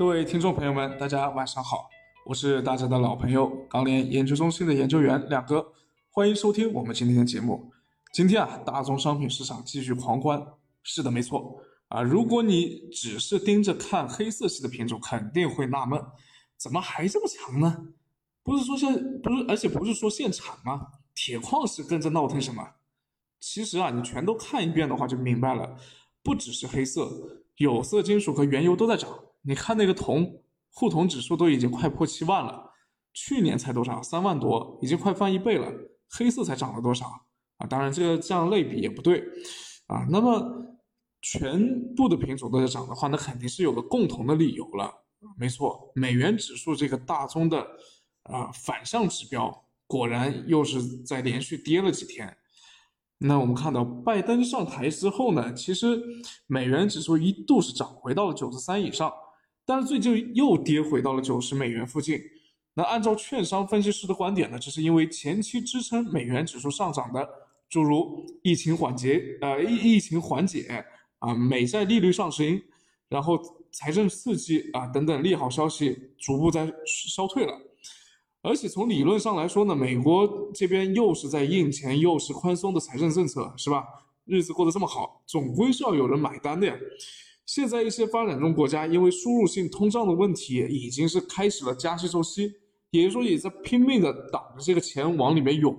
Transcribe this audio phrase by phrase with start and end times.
[0.00, 1.90] 各位听众朋友们，大家晚上好，
[2.24, 5.74] 我是大家的老朋友钢联研究中心的研究员亮哥，
[6.08, 7.70] 欢迎收听我们今天的节目。
[8.10, 10.42] 今天啊，大宗商品市场继续狂欢，
[10.82, 12.00] 是的，没错啊。
[12.00, 16.02] 如果你只是盯着看黑色系的品种，肯定会纳闷，
[16.56, 17.88] 怎么还这么强呢？
[18.42, 20.80] 不是说现不是，而且不是说现产吗？
[21.14, 22.66] 铁矿石跟着闹腾什么？
[23.38, 25.76] 其实啊，你全都看一遍的话就明白了，
[26.22, 29.10] 不只是黑色，有色金属和原油都在涨。
[29.42, 30.42] 你看那个铜，
[30.72, 32.70] 沪铜指数都已经快破七万了，
[33.12, 34.02] 去年才多少？
[34.02, 35.72] 三万多，已经快翻一倍了。
[36.10, 37.06] 黑色才涨了多少
[37.58, 37.66] 啊？
[37.66, 39.22] 当然，这个这样类比也不对
[39.86, 40.04] 啊。
[40.10, 40.76] 那么
[41.22, 44.92] 全部的品种都在涨的话，那肯定是有个共同的理由了。
[45.38, 47.66] 没错，美元指数这个大宗的
[48.24, 52.36] 啊反向指标，果然又是在连续跌了几天。
[53.18, 56.02] 那我们看到拜登上台之后呢，其实
[56.46, 59.12] 美元指数一度是涨回到了九十三以上。
[59.64, 62.20] 但是最近又跌回到了九十美元附近。
[62.74, 67.28] 那按照券商分析师的观点呢，这是因为前期支撑美元指数上涨的，
[67.68, 70.84] 诸如疫情缓解，呃疫疫情缓解
[71.18, 72.62] 啊，美债利率上行，
[73.08, 73.38] 然后
[73.72, 77.52] 财政刺激啊等等利好消息逐步在消退了。
[78.42, 83.84] 而且从理论上来说呢，美国这边又是在印钱，又是宽松的财政政策，是吧？
[84.24, 86.74] 日子过得这么好，总归是要有人买单的呀。
[87.52, 92.48] 现在一些发展中国家因为输入性通胀的问题，已经是开始了加息周期，
[92.92, 95.76] 也就是说也在拼命的挡着这个钱往里面涌。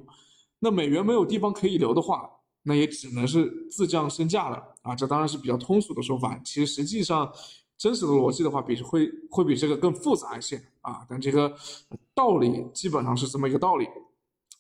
[0.59, 2.29] 那美元没有地方可以留的话，
[2.63, 4.93] 那也只能是自降身价了啊！
[4.93, 7.31] 这当然是比较通俗的说法，其实实际上
[7.77, 11.05] 真实的逻辑的话，比会会比这个更复杂一些啊。
[11.07, 11.55] 但这个
[12.13, 13.87] 道理基本上是这么一个道理。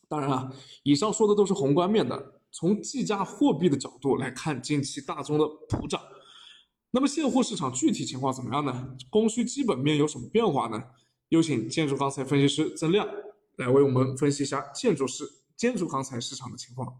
[0.07, 0.49] 当然啊，
[0.83, 5.99] 以上说的都是宏观面的，从计价货币的角度来看，近期大宗的普涨。
[6.93, 8.97] 那么现货市场具体情况怎么样呢？
[9.09, 10.83] 供需基本面有什么变化呢？
[11.29, 13.07] 有请建筑钢材分析师曾亮
[13.55, 15.23] 来为我们分析一下建筑市
[15.55, 16.99] 建筑钢材市场的情况。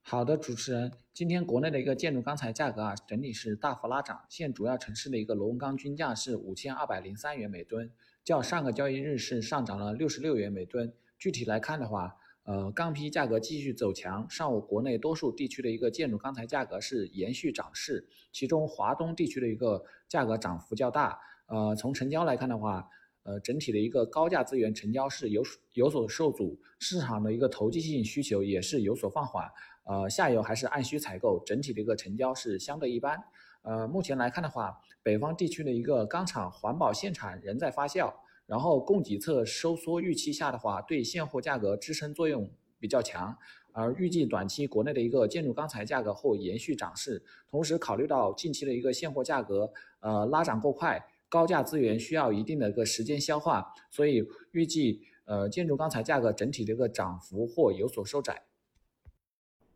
[0.00, 4.24] 好的，主持人，今天国内的一个建筑钢材价格啊，整体是大幅拉涨。
[4.30, 7.90] 现主要城市的一个螺纹钢均价是五千二百零三元每吨，
[8.24, 10.92] 较上个交易日是上涨了六十六元每吨。
[11.18, 21.18] 具体来看的话，呃，钢坯价格继续走强，上午国内多数地区的一个建筑钢材价格是延续涨势，其中华东地区的一个价格涨幅较大。
[21.46, 22.86] 呃，从成交来看的话，
[23.22, 29.50] 呃，整体的一个高价资源成交是有有所受阻，市场的一个投机性需求也是有所放缓。
[29.84, 33.22] 呃，下游还是按需采购，整体的一个成交是相对一般。
[33.62, 38.12] 呃，目前来看的话，北方地区的一个钢厂环保限产仍在发酵。
[38.46, 43.36] 然后供给侧收缩预期下的话，对现货价格支撑作用比较强，
[43.72, 47.22] 而预计短期国内的一个建筑钢材价格会延续涨势。
[47.50, 54.22] 同时考虑到近期的一个现货价格，呃拉涨过快，高价资源需要一定的一个时间消化，所以
[54.52, 58.44] 预计呃建筑钢材价格整体的一个涨幅或有所收窄。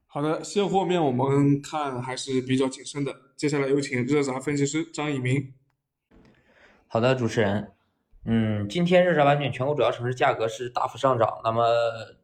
[0.06, 3.14] 好的，现货面我们看还是比较谨慎的。
[3.36, 5.54] 接下来有请热轧分析师张以明。
[6.86, 7.72] 好的，主持人。
[8.30, 11.64] 嗯，今天热轧板卷全国主要城市价格是大幅上涨，那么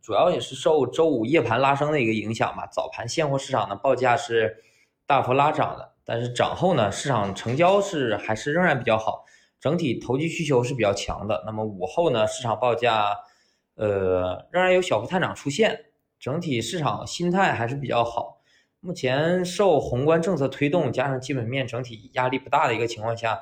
[0.03, 2.67] 主要也是受周五夜盘拉升的一个影响吧。
[2.71, 4.63] 早盘现货市场的报价是
[5.07, 9.25] 大幅拉涨的，但是涨后呢，市场成交是还是仍然比较好，
[9.59, 11.43] 整体投机需求是比较强的。
[11.47, 13.17] 那么午后呢，市场报价
[13.77, 15.87] 呃仍然有小幅探涨出现，
[16.21, 18.43] 整体市场心态还是比较好。
[18.81, 23.41] 目前受宏观政策推动，加上基本面整体压力不大的一个情况下。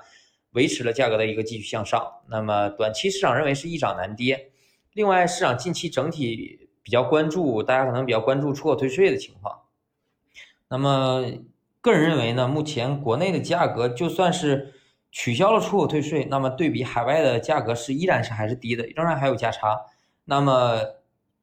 [0.53, 4.51] 维持了价格的一个继续向上，那么短期市场认为是一涨难跌。
[4.93, 9.61] 另外，市场近期整体比较关注，大家可能比较关注出口退税的情况。
[10.69, 11.25] 那么，
[11.81, 14.75] 个人认为呢，目前国内的价格就算是
[15.11, 19.81] 取消了出口退税，那么对比海外的价格是依然是还是低的，仍然还有价差。
[20.27, 20.81] 那么，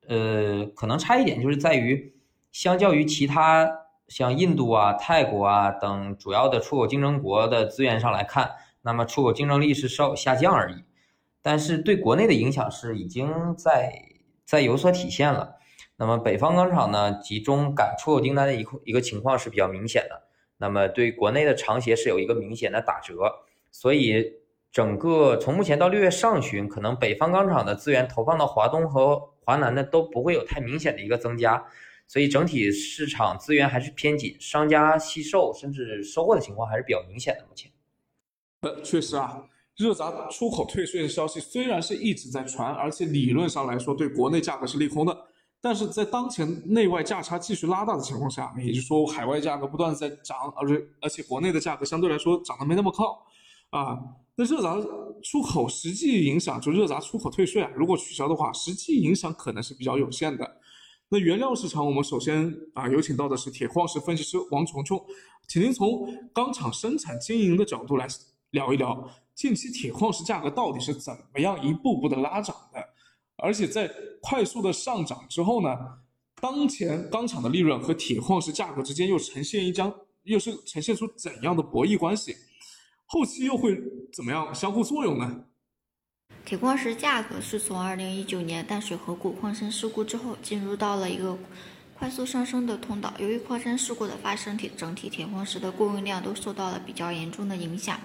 [0.08, 2.14] 呃，可能差一点就是在于，
[2.52, 3.68] 相较于其他
[4.08, 8.52] 像印度啊、泰国啊等主要的出口竞争国的资源上来看。
[8.82, 10.84] 那么出口竞争力是稍有下降而已，
[11.42, 13.94] 但是对国内的影响是已经在
[14.46, 15.58] 在有所体现了。
[15.98, 20.24] 那么北方钢厂呢，集中赶出口订单的一一个情况是比较明显的。
[20.58, 23.16] 那么对国内的长协是有一个明显的打折，
[23.70, 24.34] 所以
[24.72, 31.66] 整个从目前到六月上旬，可能北方钢厂的资源投放到华东和华南的都不会有太明显的一个增加，
[32.08, 37.46] 所以整体市场资源还是偏紧，商家惜售甚至收获的情况还是比较明显的。
[37.50, 37.72] 目前。
[38.62, 39.42] 呃，确实啊，
[39.78, 45.18] 热轧出口退税的消息虽然是一直在传，而且理论上来说对国内价格是利空的，
[45.62, 53.18] 但是在当前内外价差继续拉大的情况下，也就是说海外价格不断在涨，而且而且国内的价格相对来说涨得没那么高
[53.70, 53.98] 啊，
[54.36, 54.82] 那热轧
[55.24, 60.58] 出口实际影响就热轧出口退税啊，如果取消的话，实际影响可能是比较有限的。
[61.12, 65.02] 那原料市场，我们首先啊有请到的是铁矿石分析师王琼琼，
[65.48, 68.08] 请您从钢厂生产经营的角度来
[68.52, 72.84] 聊一聊，近期铁矿石价格到底是怎么样一步步的拉涨的，
[73.38, 73.90] 而且在
[74.22, 75.70] 快速的上涨之后呢，
[76.42, 79.94] 当前钢厂的利润和铁矿石价格之间又呈现一张，
[80.24, 82.36] 又是呈现出怎样的博弈关系？
[83.06, 83.80] 后期又会
[84.14, 85.46] 怎么样相互作用呢？
[86.46, 91.38] 铁矿石价格是从二零一九年淡水河谷矿山事故之后，进入到了一个
[91.98, 93.14] 快速上升的通道。
[93.20, 98.00] 由于矿山事故的发生，铁整体铁矿石的供应量都受到了比较严重的影响。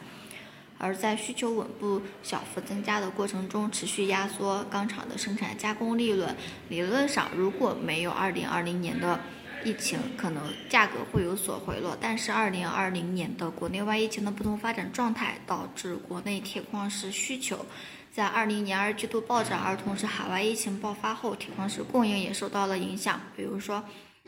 [0.85, 6.37] 而在需求稳步小幅增加的过程中，持续压缩钢厂的生产加工利润。
[6.69, 9.19] 理论上，如果没有二零二零年的
[9.65, 11.97] 疫情，可能价格会有所回落。
[11.99, 17.65] 但是二零二零年的国内外疫情的不同发展状态，导致国内铁矿石需求。
[18.13, 23.83] 在二零年二季度暴涨，而同时海外疫情爆发后，铁矿石供应也受到了影响，比如说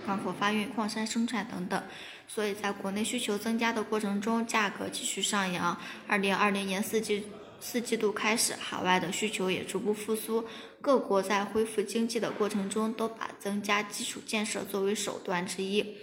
[0.05, 1.83] 港口发运、矿山生产等等。
[2.29, 5.81] 所以，在国内需求增加的过程中，价格继续上扬。
[6.09, 7.25] 二零二零年四季
[7.61, 10.45] 四季度开始，海外的需求也逐步复苏，
[10.81, 15.97] 各国在恢复经济的过程中，都把增加基础建设作为手段之一。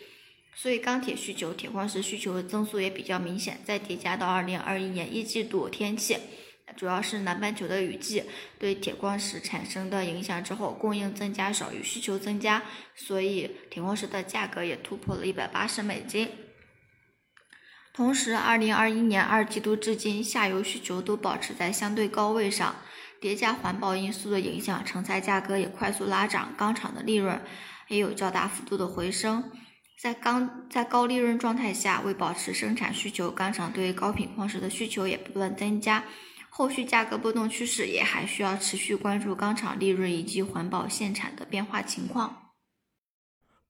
[0.56, 3.60] 所以，钢铁需求、铁矿石需求增速也比较明显。
[3.66, 6.18] 再叠加到二零二一年一季度天气。
[6.76, 8.24] 主要是南半球的雨季
[8.58, 12.64] 对铁矿石产生的影响之后，供应增加少于需求增加，
[12.96, 16.30] 所以铁矿石的价格也突破了一百八十美金。
[17.94, 22.76] 同时，二零二一年二季度至今，下游需求都保持在相对高位上，
[23.22, 27.40] 叠加环保因素的影响，成材价格也快速拉涨，钢厂的利润
[27.90, 29.52] 也有较大幅度的回升。
[30.02, 36.04] 在钢在高利润状态下，为保持生产需求，钢厂对高品矿石的需求也不断增加。
[36.56, 42.52] 后续价格波动趋势也还需要持续关注钢厂利润以及环保限产的变化情况。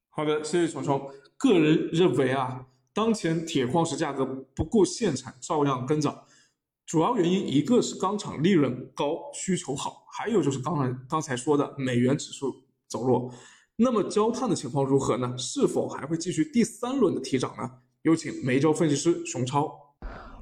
[0.09, 1.09] 好的，谢谢虫虫。
[1.37, 6.25] 个人认为啊，当前铁矿石价格不顾限产照样跟涨，
[6.85, 13.33] 主要原因一个是钢厂利润高需求好，还有就是刚才刚才说的美元指数走弱。
[13.77, 15.37] 那么焦炭的情况如何呢？
[15.37, 17.79] 是否还会继续第三轮的提涨呢？
[18.01, 19.92] 有请煤焦分析师熊超。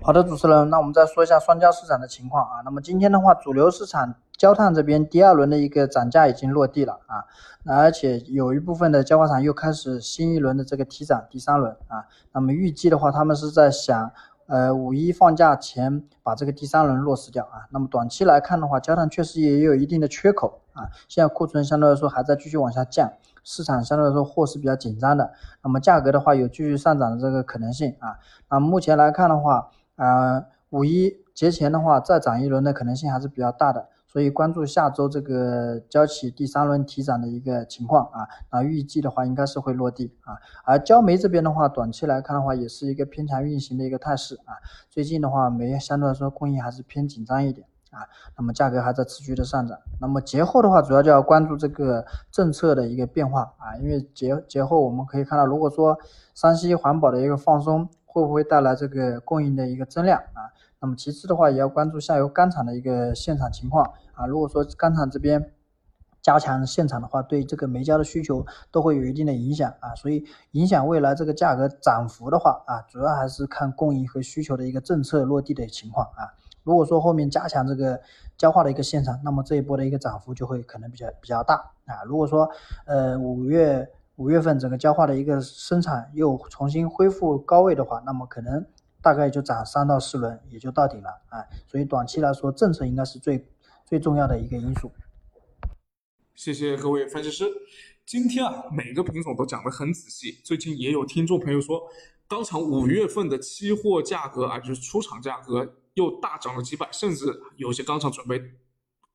[0.03, 2.62] 好的，主持人，那我们再说一下双焦市场的情况啊。
[2.65, 7.24] 那么今天的话，主流市场焦炭这边第二轮的一个涨价已经落地了啊，
[7.68, 12.06] 而且有一部分的焦化厂又开始新一轮的这个提涨，第三轮啊。
[12.33, 14.12] 那么预计的话，他们是在想，
[14.48, 17.69] 呃，五一放假前把这个第三轮落实掉啊。
[17.69, 23.07] 那么短期来看的话，焦炭确实也有一定的缺口啊，现在库存相对来说还在继续往下降，
[23.44, 25.31] 市场相对来说货是比较紧张的。
[25.63, 28.18] 那么价格的话有继续上涨的这个可能性啊。
[28.50, 29.69] 那目前来看的话，
[30.01, 38.27] 啊，五一节前的话，再涨一轮的可能性还是比较大的，所以关注下周这个焦企第三轮提涨的一个情况啊。
[38.51, 40.33] 那预计的话，应该是会落地啊。
[40.65, 44.57] 而焦煤这边的话，短期来看的话，也是一个偏强运行的一个态势啊。
[44.89, 48.01] 最近的话，煤相对来说供应还是偏紧张一点啊。
[48.36, 49.77] 那么价格还在持续的上涨。
[50.00, 53.77] 那么节后的话，主要就要关注这个政策的一个变化啊。
[53.80, 55.95] 因为节节后我们可以看到，如果说
[56.33, 57.88] 山西环保的一个放松。
[58.12, 60.52] 会不会带来这个供应的一个增量啊？
[60.81, 64.25] 那么其次的话，也要关注下游钢厂的一个现场情况啊。
[64.25, 65.53] 如果说钢厂这边
[66.22, 69.96] 加强现场的话，对这个煤焦的需求都会有一定的影响啊。
[69.96, 76.36] 所以影响未来这个价格涨幅的话啊，主要还是看供应和需求的一个政策落地的情况啊。
[76.63, 78.01] 如果说后面加强这个
[78.38, 82.03] 焦化的一个现场，那么这一波的一个涨幅就会可能比较比较大啊。
[82.06, 82.50] 如果说
[82.86, 83.89] 呃五月。
[84.18, 88.65] 五月份整个焦化的一个生产又重新恢复高位的话，那么可能
[89.01, 91.44] 大概就涨三到四轮也就到顶了啊。
[91.68, 93.48] 所以短期来说，政策应该是最
[93.86, 94.91] 最重要的一个因素。
[96.36, 97.46] 谢谢各位分析师。
[98.06, 100.39] 今天啊，每个品种都讲得很仔细。
[100.44, 101.82] 最近也有听众朋友说，
[102.27, 107.25] 钢厂五月份的期货价格啊，就是出厂价格又大涨了几百，甚至
[107.58, 108.41] 有些钢厂准备。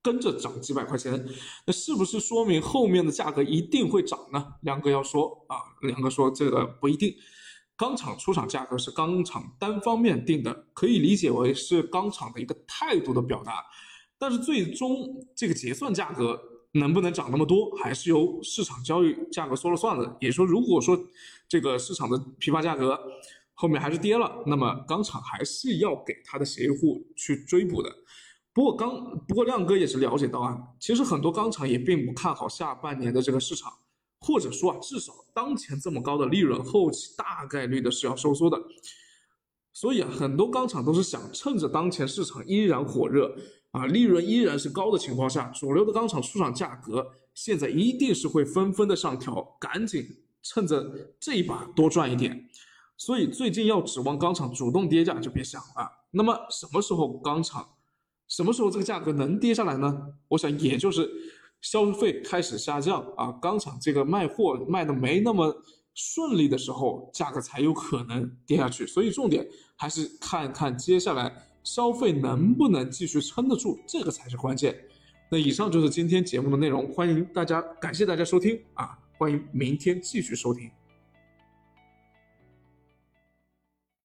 [0.06, 1.26] 跟着涨几百块钱，
[1.66, 4.54] 那是不是说明后面的价格一定会涨呢？
[4.62, 7.12] 梁哥要说啊，梁哥说这个不一定。
[7.76, 13.64] 钢厂出厂价格是钢厂单方面定的，可以理解为是钢厂的一个态度的表达。
[14.16, 16.40] 但是最终这个结算价格
[16.74, 20.16] 能不能涨那么多，还是由市场交易价格说了算的。
[20.20, 20.96] 也说，如果说
[21.48, 22.96] 这个市场的批发价格
[23.54, 27.90] 后面还是跌了，那么钢厂还是要给他的协议户去追补的。
[28.56, 33.70] 不过刚，不过亮哥也是了解到啊，其实很多钢厂也并不看好下半年的这个市场，
[34.20, 38.58] 或者说啊，至少当前这么高的利润，后期大概率的是要收缩的。
[39.74, 43.36] 所以啊，很多钢厂都是想趁着当前市场依然火热
[43.72, 50.02] 啊，利润依然是高的情况下，主流的钢厂出厂价格现在一定是会纷纷的上调，赶紧
[50.42, 52.48] 趁着这一把多赚一点。
[52.96, 56.06] 所以最近要指望钢厂主动跌价就别想了。
[56.12, 57.68] 那么什么时候钢厂，
[58.28, 59.96] 什么时候这个价格能跌下来呢？
[60.28, 61.08] 我想也就是
[61.60, 65.54] 消费开始下降啊，钢厂这个卖货卖的没那么
[65.94, 68.86] 顺利的时候，价格才有可能跌下去。
[68.86, 74.76] 所以重点还是看看接下来消费能不能继续撑得住，这个才是关键。
[75.30, 80.70] 那以上就是今天节目的内容，欢迎大家，感谢大家收听啊，欢迎明天继续收听。